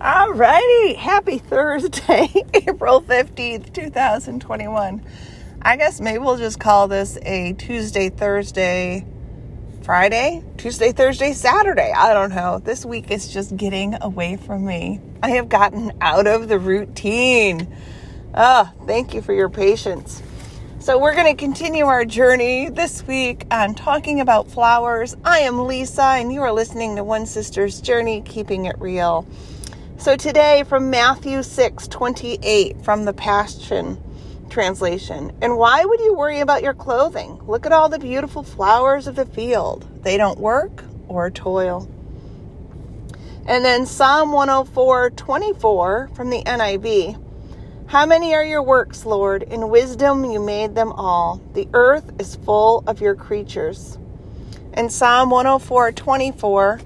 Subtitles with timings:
[0.00, 5.02] Alrighty, happy Thursday, April 15th, 2021.
[5.62, 9.06] I guess maybe we'll just call this a Tuesday, Thursday,
[9.80, 11.94] Friday, Tuesday, Thursday, Saturday.
[11.96, 12.58] I don't know.
[12.58, 15.00] This week is just getting away from me.
[15.22, 17.74] I have gotten out of the routine.
[18.34, 20.22] Oh, thank you for your patience.
[20.78, 25.16] So, we're going to continue our journey this week on talking about flowers.
[25.24, 29.26] I am Lisa, and you are listening to One Sister's Journey, Keeping It Real.
[29.98, 33.98] So, today from Matthew 6 28 from the Passion
[34.50, 35.32] Translation.
[35.40, 37.40] And why would you worry about your clothing?
[37.46, 39.88] Look at all the beautiful flowers of the field.
[40.04, 41.88] They don't work or toil.
[43.46, 47.22] And then Psalm 104 24 from the NIV.
[47.86, 49.44] How many are your works, Lord?
[49.44, 51.40] In wisdom you made them all.
[51.54, 53.98] The earth is full of your creatures.
[54.74, 56.80] In Psalm 104 24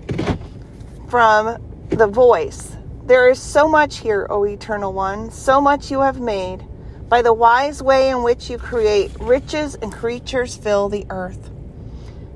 [1.08, 2.76] from The Voice,
[3.10, 6.64] there is so much here, O Eternal One, so much you have made.
[7.08, 11.50] By the wise way in which you create, riches and creatures fill the earth.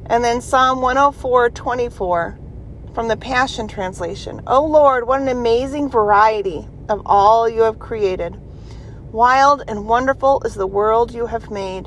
[0.07, 2.39] And then Psalm 104 24
[2.93, 4.43] from the Passion Translation.
[4.49, 8.37] O Lord, what an amazing variety of all you have created.
[9.13, 11.87] Wild and wonderful is the world you have made.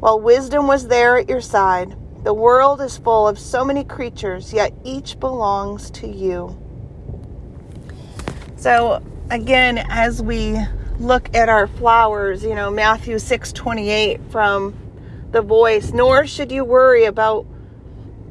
[0.00, 4.52] While wisdom was there at your side, the world is full of so many creatures,
[4.52, 6.65] yet each belongs to you.
[8.66, 9.00] So,
[9.30, 10.58] again, as we
[10.98, 14.74] look at our flowers, you know, Matthew 6 28 from
[15.30, 17.46] the voice, nor should you worry about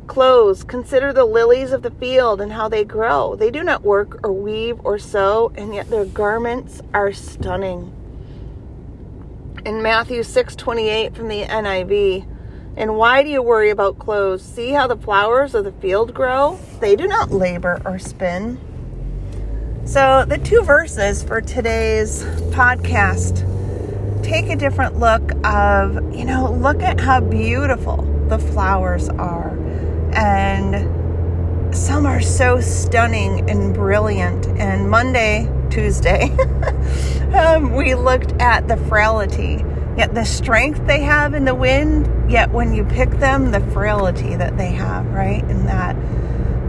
[0.07, 0.65] clothes.
[0.65, 3.37] Consider the lilies of the field and how they grow.
[3.37, 7.93] They do not work or weave or sew, and yet their garments are stunning
[9.65, 12.25] in Matthew 6:28 from the NIV.
[12.75, 14.43] And why do you worry about clothes?
[14.43, 16.59] See how the flowers of the field grow?
[16.81, 18.59] They do not labor or spin.
[19.85, 23.43] So, the two verses for today's podcast
[24.23, 29.55] take a different look of, you know, look at how beautiful the flowers are.
[30.11, 34.47] And some are so stunning and brilliant.
[34.47, 36.31] And Monday Tuesday,
[37.35, 39.63] um, we looked at the frailty,
[39.95, 44.35] yet the strength they have in the wind, yet when you pick them, the frailty
[44.35, 45.43] that they have, right?
[45.43, 45.95] And that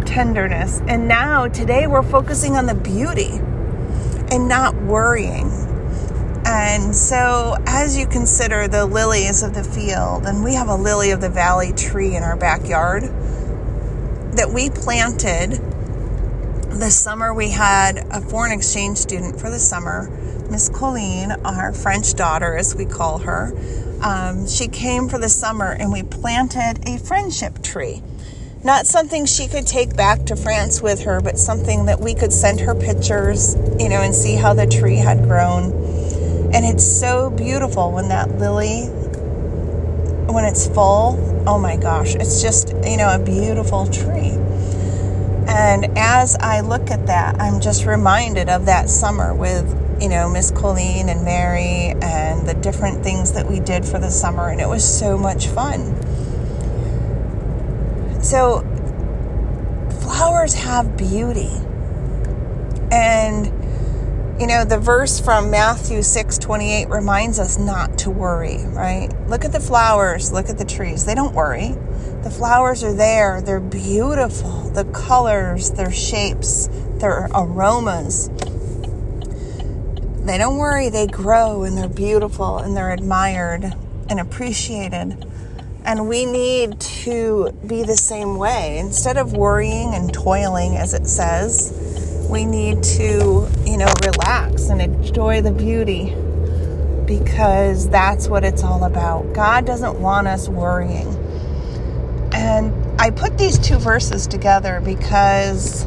[0.07, 0.81] tenderness.
[0.87, 3.33] And now, today, we're focusing on the beauty
[4.31, 5.51] and not worrying.
[6.47, 11.11] And so, as you consider the lilies of the field, and we have a lily
[11.11, 13.03] of the valley tree in our backyard
[14.37, 15.61] that we planted
[16.79, 20.11] this summer we had a foreign exchange student for the summer,
[20.51, 23.55] Miss Colleen, our French daughter, as we call her.
[24.03, 28.03] Um, she came for the summer and we planted a friendship tree.
[28.67, 32.33] Not something she could take back to France with her, but something that we could
[32.33, 35.71] send her pictures, you know, and see how the tree had grown.
[36.53, 38.87] And it's so beautiful when that lily,
[40.27, 44.33] when it's full, oh my gosh, it's just, you know, a beautiful tree.
[45.47, 50.29] And as I look at that, I'm just reminded of that summer with, you know,
[50.29, 54.49] Miss Colleen and Mary and the different things that we did for the summer.
[54.49, 56.06] And it was so much fun.
[58.27, 58.63] So,
[60.03, 61.53] flowers have beauty.
[62.91, 63.47] And,
[64.41, 69.11] you know, the verse from Matthew 6 28 reminds us not to worry, right?
[69.29, 71.05] Look at the flowers, look at the trees.
[71.05, 71.77] They don't worry.
[72.25, 74.71] The flowers are there, they're beautiful.
[74.71, 78.29] The colors, their shapes, their aromas.
[80.27, 83.73] They don't worry, they grow and they're beautiful and they're admired
[84.11, 85.25] and appreciated.
[85.87, 88.79] And we need to be the same way.
[88.79, 94.83] Instead of worrying and toiling, as it says, we need to, you know, relax and
[94.83, 96.13] enjoy the beauty
[97.07, 99.33] because that's what it's all about.
[99.33, 101.07] God doesn't want us worrying.
[102.33, 105.85] And I put these two verses together because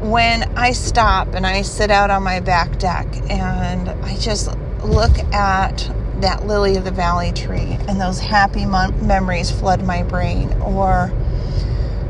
[0.00, 4.48] when I stop and I sit out on my back deck and I just
[4.82, 5.90] look at
[6.20, 11.12] that lily of the valley tree and those happy memories flood my brain or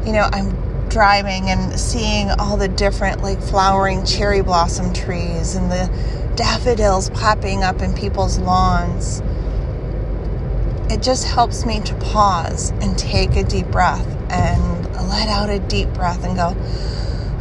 [0.05, 0.55] you know i'm
[0.89, 5.91] driving and seeing all the different like flowering cherry blossom trees and the
[6.37, 9.23] daffodils popping up in people's lawns
[10.91, 15.59] it just helps me to pause and take a deep breath and let out a
[15.59, 16.55] deep breath and go,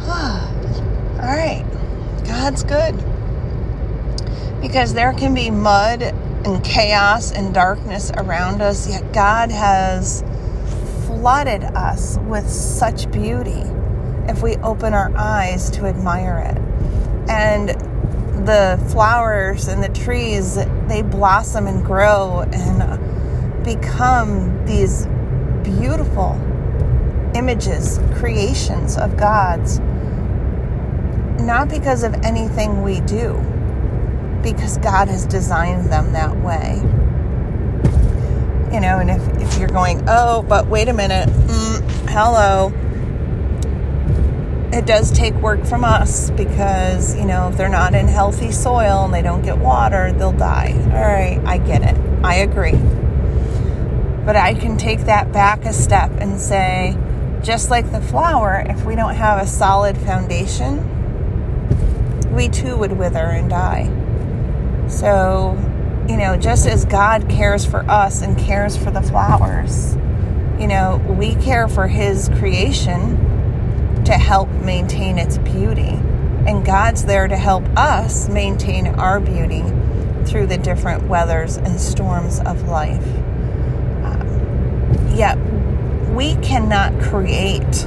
[0.02, 1.64] oh, all right,
[2.24, 2.94] God's good.
[4.60, 6.14] Because there can be mud
[6.44, 10.22] and chaos and darkness around us, yet God has
[11.06, 13.62] flooded us with such beauty
[14.28, 16.58] if we open our eyes to admire it.
[17.30, 17.70] And
[18.46, 20.56] the flowers and the trees,
[20.88, 25.06] they blossom and grow and become these
[25.62, 26.32] beautiful
[27.34, 29.80] images, creations of God's.
[31.40, 33.34] Not because of anything we do,
[34.44, 36.76] because God has designed them that way.
[38.72, 42.72] You know, and if, if you're going, oh, but wait a minute, mm, hello,
[44.76, 49.04] it does take work from us because, you know, if they're not in healthy soil
[49.04, 50.72] and they don't get water, they'll die.
[50.72, 51.96] All right, I get it.
[52.22, 52.78] I agree.
[54.26, 56.98] But I can take that back a step and say,
[57.42, 60.90] just like the flower, if we don't have a solid foundation,
[62.34, 64.03] we too would wither and die.
[64.88, 65.56] So,
[66.08, 69.94] you know, just as God cares for us and cares for the flowers,
[70.58, 75.98] you know, we care for His creation to help maintain its beauty.
[76.46, 79.62] And God's there to help us maintain our beauty
[80.26, 83.06] through the different weathers and storms of life.
[84.04, 85.38] Um, yet,
[86.14, 87.86] we cannot create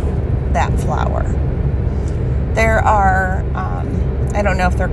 [0.54, 1.24] that flower.
[2.54, 4.88] There are, um, I don't know if they're,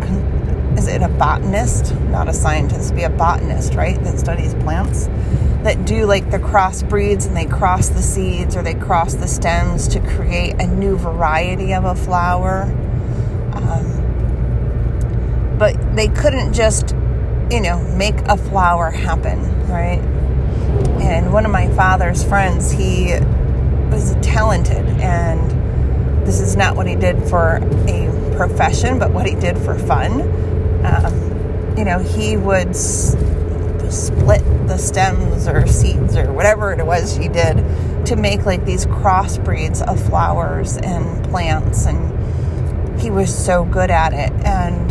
[0.77, 1.95] is it a botanist?
[1.95, 4.03] Not a scientist, be a botanist, right?
[4.05, 5.09] That studies plants
[5.65, 9.89] that do like the crossbreeds and they cross the seeds or they cross the stems
[9.89, 12.65] to create a new variety of a flower.
[13.55, 14.03] Um,
[15.59, 16.91] but they couldn't just,
[17.51, 20.01] you know, make a flower happen, right?
[21.01, 23.15] And one of my father's friends, he
[23.91, 25.51] was talented, and
[26.27, 27.57] this is not what he did for
[27.89, 30.21] a profession, but what he did for fun.
[30.85, 33.17] Um, you know, he would s-
[33.91, 37.57] split the stems or seeds or whatever it was he did
[38.07, 44.13] to make like these crossbreeds of flowers and plants, and he was so good at
[44.13, 44.33] it.
[44.45, 44.91] And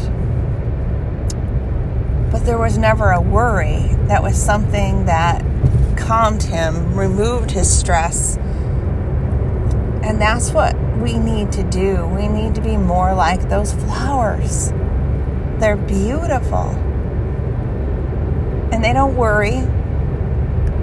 [2.32, 3.96] but there was never a worry.
[4.08, 5.46] That was something that
[5.98, 8.38] calmed him, removed his stress.
[10.04, 12.06] And that's what we need to do.
[12.08, 14.74] We need to be more like those flowers.
[15.64, 16.72] They're beautiful.
[18.74, 19.60] And they don't worry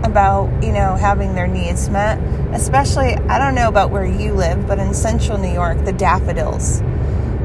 [0.04, 2.18] about, you know, having their needs met.
[2.54, 6.80] Especially, I don't know about where you live, but in central New York, the daffodils.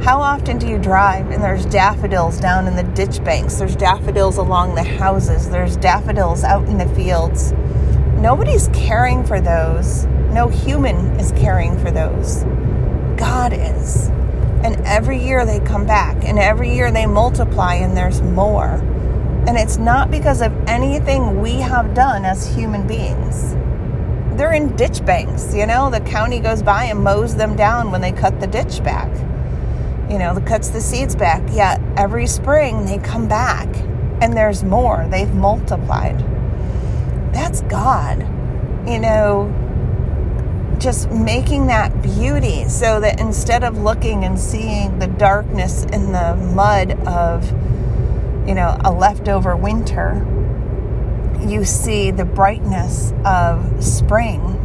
[0.01, 3.55] How often do you drive and there's daffodils down in the ditch banks?
[3.55, 5.49] There's daffodils along the houses.
[5.49, 7.51] There's daffodils out in the fields.
[8.15, 10.05] Nobody's caring for those.
[10.31, 12.43] No human is caring for those.
[13.17, 14.09] God is.
[14.63, 18.81] And every year they come back, and every year they multiply, and there's more.
[19.47, 23.53] And it's not because of anything we have done as human beings.
[24.37, 28.01] They're in ditch banks, you know, the county goes by and mows them down when
[28.01, 29.09] they cut the ditch back.
[30.09, 31.41] You know, cuts the seeds back.
[31.53, 33.67] Yet every spring they come back,
[34.21, 35.07] and there's more.
[35.09, 36.23] They've multiplied
[37.35, 38.19] that's God.
[38.87, 39.53] You know,
[40.79, 46.35] just making that beauty so that instead of looking and seeing the darkness and the
[46.35, 47.49] mud of,
[48.47, 50.25] you know, a leftover winter,
[51.45, 54.61] you see the brightness of spring.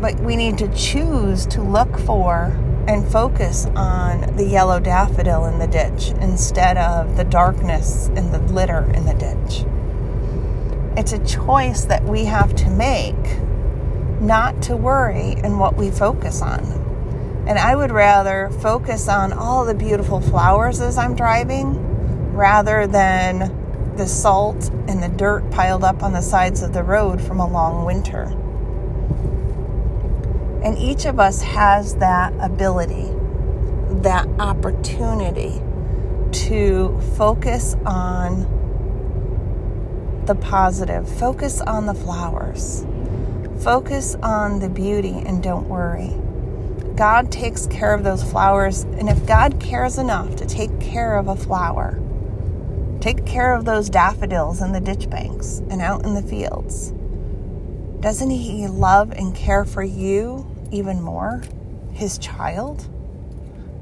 [0.00, 2.56] But we need to choose to look for
[2.86, 8.38] and focus on the yellow daffodil in the ditch instead of the darkness and the
[8.38, 9.66] litter in the ditch.
[10.96, 13.14] It's a choice that we have to make
[14.20, 16.60] not to worry in what we focus on.
[17.46, 23.94] And I would rather focus on all the beautiful flowers as I'm driving rather than
[23.96, 27.48] the salt and the dirt piled up on the sides of the road from a
[27.48, 28.24] long winter.
[30.62, 33.08] And each of us has that ability,
[34.02, 35.62] that opportunity
[36.32, 38.56] to focus on
[40.26, 41.08] the positive.
[41.08, 42.84] Focus on the flowers.
[43.60, 46.14] Focus on the beauty and don't worry.
[46.94, 48.82] God takes care of those flowers.
[48.82, 51.98] And if God cares enough to take care of a flower,
[53.00, 56.92] take care of those daffodils in the ditch banks and out in the fields,
[58.00, 61.42] doesn't He love and care for you even more?
[61.92, 62.88] His child?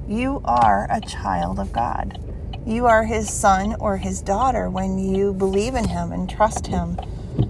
[0.08, 2.18] You are a child of God.
[2.66, 6.96] You are his son or his daughter when you believe in him and trust him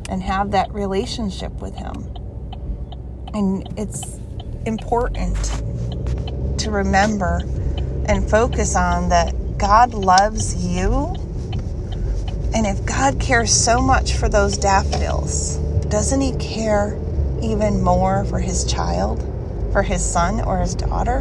[0.09, 1.93] and have that relationship with him.
[3.35, 4.19] And it's
[4.65, 5.37] important
[6.59, 7.41] to remember
[8.07, 11.15] and focus on that God loves you.
[12.55, 15.57] And if God cares so much for those daffodils,
[15.89, 16.99] doesn't he care
[17.43, 19.21] even more for his child,
[19.73, 21.21] for his son or his daughter?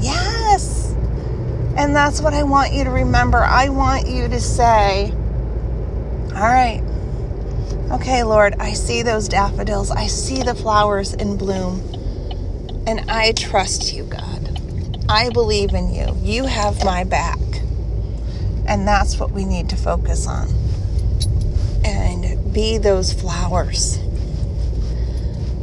[0.00, 0.92] Yes!
[1.76, 3.38] And that's what I want you to remember.
[3.38, 5.10] I want you to say,
[6.34, 6.82] All right,
[7.92, 9.90] okay, Lord, I see those daffodils.
[9.90, 11.80] I see the flowers in bloom.
[12.86, 14.58] And I trust you, God.
[15.08, 16.16] I believe in you.
[16.20, 17.38] You have my back.
[18.66, 20.48] And that's what we need to focus on.
[21.84, 23.98] And be those flowers.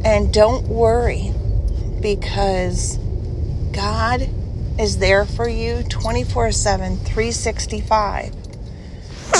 [0.04, 1.32] And don't worry
[2.00, 2.96] because
[3.72, 4.28] God
[4.78, 8.34] is there for you 24 7, 365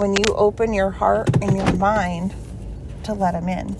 [0.00, 2.34] when you open your heart and your mind
[3.10, 3.76] to let Him in.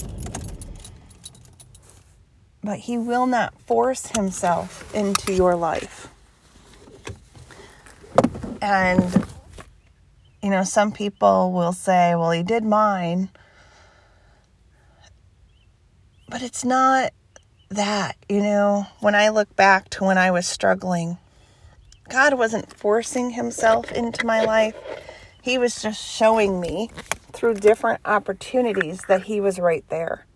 [2.63, 6.09] But He will not force Himself into your life.
[8.61, 9.27] And,
[10.43, 13.31] you know, some people will say, well, He did mine.
[16.29, 17.13] But it's not
[17.71, 21.19] that, you know, when I look back to when I was struggling
[22.11, 24.75] God wasn't forcing himself into my life.
[25.43, 26.91] He was just showing me
[27.41, 30.27] through different opportunities that he was right there.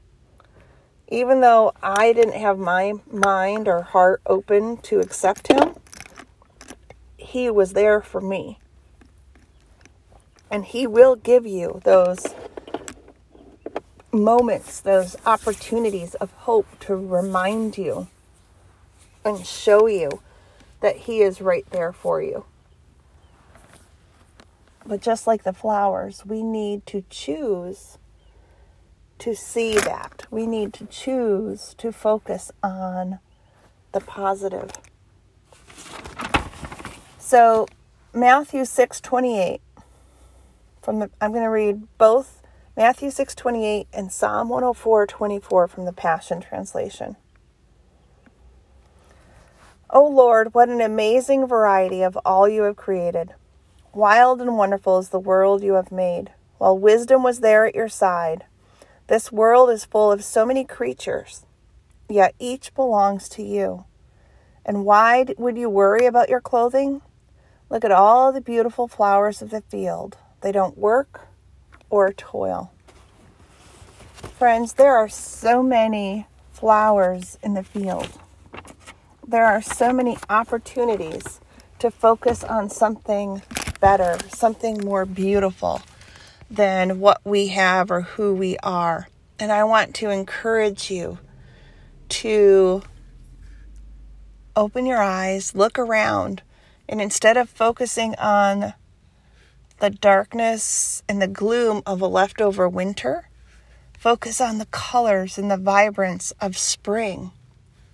[1.09, 5.75] Even though I didn't have my mind or heart open to accept him,
[7.19, 8.59] he was there for me.
[10.51, 12.25] And he will give you those
[14.11, 18.07] moments, those opportunities of hope to remind you
[19.27, 20.23] and show you
[20.81, 22.47] that He is right there for you.
[24.87, 27.99] But just like the flowers, we need to choose
[29.19, 30.27] to see that.
[30.31, 33.21] We need to choose to focus on
[33.93, 34.73] the positive.
[37.19, 37.67] So,
[38.13, 39.61] Matthew 6:28
[40.83, 42.43] from the I'm going to read both
[42.77, 47.17] Matthew 6:28 and Psalm 104:24 from the Passion translation.
[49.89, 53.35] O Lord, what an amazing variety of all you have created.
[53.95, 57.89] Wild and wonderful is the world you have made, while wisdom was there at your
[57.89, 58.45] side.
[59.07, 61.47] This world is full of so many creatures,
[62.09, 63.85] yet each belongs to you.
[64.65, 67.03] And why would you worry about your clothing?
[67.71, 70.17] Look at all the beautiful flowers of the field.
[70.41, 71.29] They don't work
[71.89, 72.73] or toil.
[74.39, 78.19] Friends, there are so many flowers in the field
[79.27, 81.41] there are so many opportunities
[81.79, 83.43] to focus on something
[83.85, 85.83] better, something more beautiful
[86.51, 89.09] than what we have or who we are.
[89.39, 91.19] And I want to encourage you
[92.09, 92.83] to
[94.57, 96.41] open your eyes, look around,
[96.89, 98.73] and instead of focusing on
[99.81, 103.29] the darkness and the gloom of a leftover winter,
[103.99, 107.33] focus on the colors and the vibrance of spring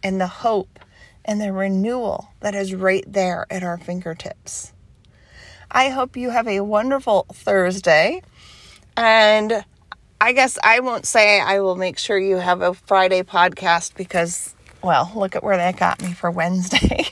[0.04, 0.78] and the hope
[1.24, 4.72] and the renewal that is right there at our fingertips.
[5.70, 8.22] I hope you have a wonderful Thursday.
[8.96, 9.64] And
[10.20, 14.54] I guess I won't say I will make sure you have a Friday podcast because,
[14.82, 17.06] well, look at where that got me for Wednesday.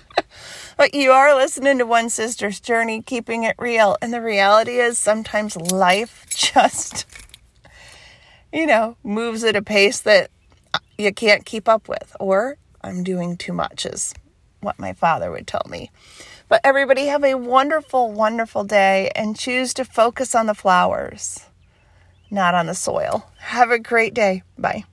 [0.76, 3.96] but you are listening to One Sister's Journey, keeping it real.
[4.00, 7.04] And the reality is sometimes life just,
[8.52, 10.30] you know, moves at a pace that
[10.96, 12.16] you can't keep up with.
[12.18, 14.14] Or I'm doing too much, is
[14.60, 15.90] what my father would tell me.
[16.52, 21.46] But everybody have a wonderful, wonderful day and choose to focus on the flowers,
[22.30, 23.26] not on the soil.
[23.38, 24.42] Have a great day.
[24.58, 24.84] Bye.